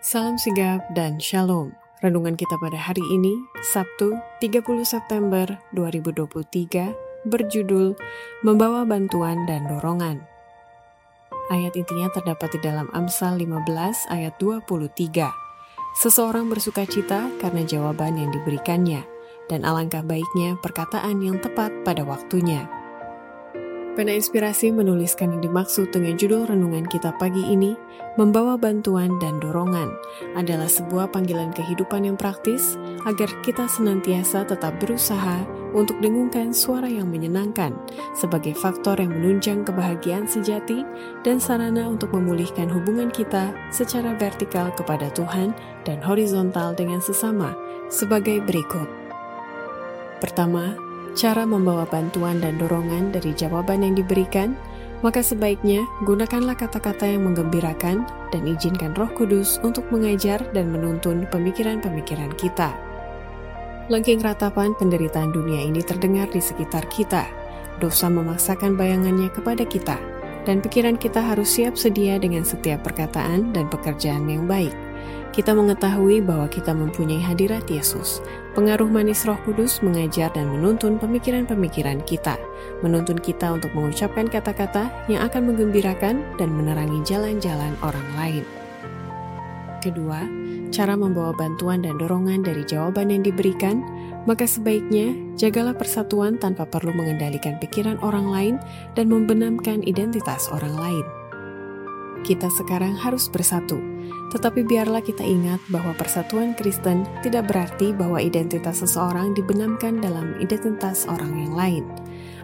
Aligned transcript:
Salam 0.00 0.40
sigap 0.40 0.80
dan 0.96 1.20
shalom. 1.20 1.76
Renungan 2.00 2.32
kita 2.32 2.56
pada 2.56 2.80
hari 2.80 3.04
ini, 3.12 3.36
Sabtu 3.60 4.16
30 4.40 4.64
September 4.80 5.44
2023, 5.76 7.28
berjudul 7.28 7.92
Membawa 8.40 8.88
Bantuan 8.88 9.44
dan 9.44 9.68
Dorongan. 9.68 10.24
Ayat 11.52 11.76
intinya 11.76 12.08
terdapat 12.16 12.48
di 12.56 12.64
dalam 12.64 12.88
Amsal 12.96 13.44
15 13.44 14.08
ayat 14.08 14.32
23. 14.40 15.28
Seseorang 16.00 16.48
bersuka 16.48 16.88
cita 16.88 17.28
karena 17.36 17.60
jawaban 17.68 18.16
yang 18.16 18.32
diberikannya, 18.32 19.04
dan 19.52 19.68
alangkah 19.68 20.00
baiknya 20.00 20.56
perkataan 20.64 21.20
yang 21.20 21.36
tepat 21.44 21.76
pada 21.84 22.08
waktunya. 22.08 22.79
Pena 24.00 24.16
Inspirasi 24.16 24.72
menuliskan 24.72 25.36
yang 25.36 25.44
dimaksud 25.44 25.92
dengan 25.92 26.16
judul 26.16 26.48
renungan 26.48 26.88
kita 26.88 27.12
pagi 27.20 27.44
ini, 27.52 27.76
membawa 28.16 28.56
bantuan 28.56 29.20
dan 29.20 29.36
dorongan, 29.44 29.92
adalah 30.40 30.72
sebuah 30.72 31.12
panggilan 31.12 31.52
kehidupan 31.52 32.08
yang 32.08 32.16
praktis 32.16 32.80
agar 33.04 33.28
kita 33.44 33.68
senantiasa 33.68 34.48
tetap 34.48 34.80
berusaha 34.80 35.44
untuk 35.76 36.00
dengungkan 36.00 36.48
suara 36.48 36.88
yang 36.88 37.12
menyenangkan 37.12 37.76
sebagai 38.16 38.56
faktor 38.56 38.96
yang 38.96 39.12
menunjang 39.12 39.68
kebahagiaan 39.68 40.24
sejati 40.24 40.80
dan 41.20 41.36
sarana 41.36 41.84
untuk 41.84 42.08
memulihkan 42.16 42.72
hubungan 42.72 43.12
kita 43.12 43.52
secara 43.68 44.16
vertikal 44.16 44.72
kepada 44.80 45.12
Tuhan 45.12 45.52
dan 45.84 46.00
horizontal 46.00 46.72
dengan 46.72 47.04
sesama 47.04 47.52
sebagai 47.92 48.40
berikut. 48.48 48.88
Pertama, 50.24 50.88
cara 51.14 51.42
membawa 51.42 51.86
bantuan 51.86 52.38
dan 52.38 52.58
dorongan 52.58 53.10
dari 53.10 53.34
jawaban 53.34 53.82
yang 53.82 53.94
diberikan, 53.98 54.54
maka 55.00 55.24
sebaiknya 55.24 55.82
gunakanlah 56.04 56.54
kata-kata 56.54 57.08
yang 57.08 57.24
menggembirakan 57.24 58.04
dan 58.30 58.42
izinkan 58.44 58.92
Roh 58.94 59.08
Kudus 59.16 59.56
untuk 59.64 59.88
mengajar 59.88 60.44
dan 60.52 60.68
menuntun 60.68 61.24
pemikiran-pemikiran 61.32 62.36
kita. 62.36 62.76
Lengking 63.90 64.22
ratapan 64.22 64.70
penderitaan 64.78 65.34
dunia 65.34 65.66
ini 65.66 65.82
terdengar 65.82 66.30
di 66.30 66.38
sekitar 66.38 66.86
kita. 66.92 67.26
Dosa 67.80 68.12
memaksakan 68.12 68.76
bayangannya 68.76 69.32
kepada 69.32 69.64
kita, 69.64 69.96
dan 70.44 70.60
pikiran 70.60 71.00
kita 71.00 71.18
harus 71.18 71.48
siap 71.48 71.80
sedia 71.80 72.20
dengan 72.20 72.44
setiap 72.44 72.84
perkataan 72.84 73.56
dan 73.56 73.72
pekerjaan 73.72 74.28
yang 74.28 74.44
baik 74.44 74.76
kita 75.30 75.54
mengetahui 75.54 76.18
bahwa 76.22 76.50
kita 76.50 76.74
mempunyai 76.74 77.22
hadirat 77.22 77.62
Yesus. 77.70 78.18
Pengaruh 78.58 78.90
manis 78.90 79.22
Roh 79.22 79.38
Kudus 79.46 79.78
mengajar 79.78 80.34
dan 80.34 80.50
menuntun 80.50 80.98
pemikiran-pemikiran 80.98 82.02
kita, 82.02 82.34
menuntun 82.82 83.14
kita 83.18 83.54
untuk 83.54 83.70
mengucapkan 83.72 84.26
kata-kata 84.26 84.90
yang 85.06 85.22
akan 85.22 85.54
menggembirakan 85.54 86.26
dan 86.34 86.50
menerangi 86.50 86.98
jalan-jalan 87.06 87.72
orang 87.86 88.08
lain. 88.18 88.44
Kedua, 89.80 90.26
cara 90.74 90.98
membawa 90.98 91.32
bantuan 91.32 91.80
dan 91.86 91.96
dorongan 91.96 92.42
dari 92.44 92.66
jawaban 92.66 93.14
yang 93.14 93.22
diberikan, 93.22 93.80
maka 94.28 94.44
sebaiknya 94.44 95.14
jagalah 95.38 95.72
persatuan 95.72 96.36
tanpa 96.36 96.68
perlu 96.68 96.92
mengendalikan 96.92 97.56
pikiran 97.56 97.96
orang 98.02 98.28
lain 98.28 98.54
dan 98.98 99.08
membenamkan 99.08 99.80
identitas 99.86 100.50
orang 100.52 100.74
lain. 100.76 101.19
Kita 102.22 102.48
sekarang 102.52 102.94
harus 103.00 103.26
bersatu 103.32 103.80
tetapi 104.30 104.62
biarlah 104.62 105.02
kita 105.02 105.26
ingat 105.26 105.58
bahwa 105.68 105.90
persatuan 105.98 106.54
Kristen 106.54 107.02
tidak 107.26 107.50
berarti 107.50 107.90
bahwa 107.90 108.22
identitas 108.22 108.78
seseorang 108.78 109.34
dibenamkan 109.34 109.98
dalam 109.98 110.38
identitas 110.38 111.04
orang 111.10 111.34
yang 111.34 111.52
lain. 111.52 111.84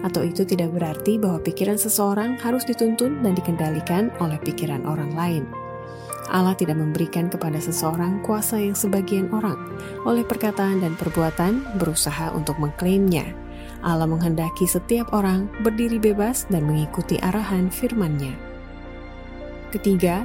Atau 0.00 0.24
itu 0.24 0.48
tidak 0.48 0.72
berarti 0.72 1.20
bahwa 1.20 1.44
pikiran 1.44 1.76
seseorang 1.76 2.40
harus 2.40 2.64
dituntun 2.64 3.20
dan 3.20 3.36
dikendalikan 3.36 4.08
oleh 4.20 4.40
pikiran 4.40 4.84
orang 4.88 5.12
lain. 5.12 5.44
Allah 6.32 6.56
tidak 6.56 6.80
memberikan 6.80 7.28
kepada 7.28 7.60
seseorang 7.60 8.24
kuasa 8.24 8.56
yang 8.56 8.72
sebagian 8.72 9.28
orang 9.36 9.60
oleh 10.08 10.24
perkataan 10.24 10.80
dan 10.80 10.96
perbuatan 10.96 11.76
berusaha 11.76 12.32
untuk 12.32 12.56
mengklaimnya. 12.56 13.28
Allah 13.84 14.08
menghendaki 14.08 14.64
setiap 14.64 15.12
orang 15.12 15.52
berdiri 15.60 16.00
bebas 16.00 16.48
dan 16.48 16.64
mengikuti 16.64 17.20
arahan 17.20 17.68
firman-Nya. 17.68 18.53
Ketiga, 19.74 20.22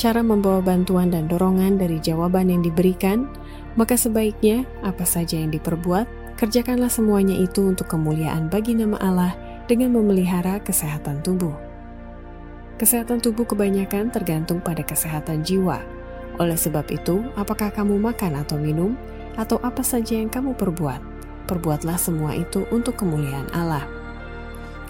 cara 0.00 0.24
membawa 0.24 0.64
bantuan 0.64 1.12
dan 1.12 1.28
dorongan 1.28 1.76
dari 1.76 2.00
jawaban 2.00 2.48
yang 2.48 2.64
diberikan, 2.64 3.28
maka 3.76 3.92
sebaiknya 3.92 4.64
apa 4.80 5.04
saja 5.04 5.36
yang 5.36 5.52
diperbuat, 5.52 6.08
kerjakanlah 6.40 6.88
semuanya 6.88 7.36
itu 7.36 7.60
untuk 7.68 7.92
kemuliaan 7.92 8.48
bagi 8.48 8.72
nama 8.72 8.96
Allah 9.04 9.36
dengan 9.68 9.92
memelihara 9.92 10.64
kesehatan 10.64 11.20
tubuh. 11.20 11.52
Kesehatan 12.80 13.20
tubuh 13.20 13.44
kebanyakan 13.44 14.08
tergantung 14.08 14.64
pada 14.64 14.80
kesehatan 14.80 15.44
jiwa. 15.44 15.84
Oleh 16.40 16.56
sebab 16.56 16.88
itu, 16.88 17.20
apakah 17.36 17.68
kamu 17.68 18.00
makan 18.00 18.40
atau 18.40 18.56
minum, 18.56 18.96
atau 19.36 19.60
apa 19.60 19.84
saja 19.84 20.16
yang 20.16 20.32
kamu 20.32 20.56
perbuat, 20.56 21.00
perbuatlah 21.44 22.00
semua 22.00 22.32
itu 22.32 22.64
untuk 22.72 22.96
kemuliaan 22.96 23.48
Allah. 23.52 23.84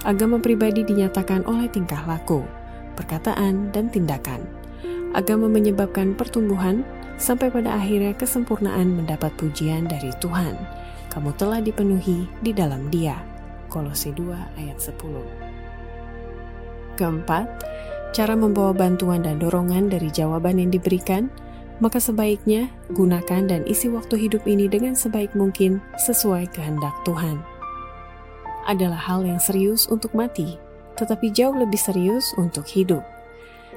Agama 0.06 0.38
pribadi 0.38 0.86
dinyatakan 0.86 1.42
oleh 1.50 1.66
tingkah 1.66 2.06
laku, 2.06 2.46
perkataan, 2.96 3.70
dan 3.70 3.92
tindakan 3.92 4.42
agama 5.16 5.48
menyebabkan 5.48 6.12
pertumbuhan 6.12 6.84
sampai 7.16 7.48
pada 7.48 7.80
akhirnya 7.80 8.12
kesempurnaan 8.12 8.92
mendapat 8.92 9.32
pujian 9.40 9.88
dari 9.88 10.12
Tuhan. 10.20 10.52
Kamu 11.08 11.32
telah 11.40 11.64
dipenuhi 11.64 12.28
di 12.44 12.52
dalam 12.52 12.92
Dia. 12.92 13.16
Kolose 13.72 14.12
2 14.12 14.60
ayat 14.60 14.76
10. 14.76 17.00
Keempat, 17.00 17.48
cara 18.12 18.36
membawa 18.36 18.76
bantuan 18.76 19.24
dan 19.24 19.40
dorongan 19.40 19.88
dari 19.88 20.12
jawaban 20.12 20.60
yang 20.60 20.68
diberikan, 20.68 21.32
maka 21.80 22.00
sebaiknya 22.00 22.68
gunakan 22.92 23.48
dan 23.48 23.64
isi 23.64 23.88
waktu 23.88 24.28
hidup 24.28 24.44
ini 24.44 24.68
dengan 24.68 24.92
sebaik 24.92 25.32
mungkin 25.32 25.80
sesuai 26.04 26.52
kehendak 26.52 26.92
Tuhan. 27.08 27.40
Adalah 28.68 29.00
hal 29.00 29.24
yang 29.24 29.40
serius 29.40 29.88
untuk 29.88 30.12
mati, 30.12 30.60
tetapi 30.96 31.30
jauh 31.30 31.54
lebih 31.54 31.78
serius 31.78 32.32
untuk 32.40 32.64
hidup. 32.66 33.04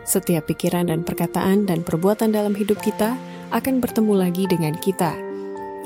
Setiap 0.08 0.50
pikiran 0.50 0.90
dan 0.90 1.06
perkataan 1.06 1.68
dan 1.68 1.86
perbuatan 1.86 2.34
dalam 2.34 2.56
hidup 2.56 2.80
kita 2.82 3.20
akan 3.54 3.78
bertemu 3.84 4.14
lagi 4.16 4.44
dengan 4.50 4.74
kita. 4.80 5.14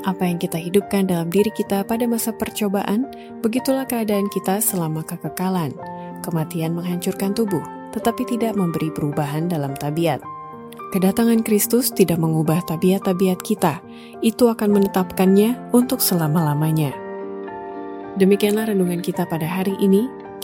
Apa 0.04 0.28
yang 0.28 0.36
kita 0.36 0.60
hidupkan 0.60 1.08
dalam 1.08 1.32
diri 1.32 1.48
kita 1.52 1.84
pada 1.84 2.04
masa 2.04 2.32
percobaan, 2.32 3.08
begitulah 3.40 3.88
keadaan 3.88 4.28
kita 4.28 4.60
selama 4.60 5.00
kekekalan. 5.04 5.72
Kematian 6.20 6.76
menghancurkan 6.76 7.32
tubuh, 7.32 7.64
tetapi 7.96 8.28
tidak 8.28 8.52
memberi 8.56 8.92
perubahan 8.92 9.48
dalam 9.48 9.72
tabiat. 9.76 10.20
Kedatangan 10.92 11.42
Kristus 11.42 11.90
tidak 11.90 12.20
mengubah 12.20 12.62
tabiat-tabiat 12.68 13.40
kita, 13.42 13.82
itu 14.20 14.46
akan 14.46 14.78
menetapkannya 14.78 15.74
untuk 15.74 15.98
selama-lamanya. 15.98 16.94
Demikianlah 18.14 18.70
renungan 18.70 19.02
kita 19.02 19.26
pada 19.26 19.48
hari 19.48 19.74
ini. 19.82 20.06